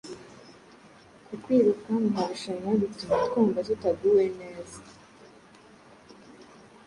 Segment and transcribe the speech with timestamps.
[1.25, 4.79] ku kwiruka mu marushanwa bituma twumva tutaguwe neza.